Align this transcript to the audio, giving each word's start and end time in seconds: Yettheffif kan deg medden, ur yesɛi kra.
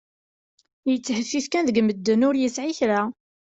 Yettheffif 0.89 1.45
kan 1.49 1.65
deg 1.67 1.77
medden, 1.83 2.25
ur 2.27 2.35
yesɛi 2.37 2.73
kra. 2.79 3.01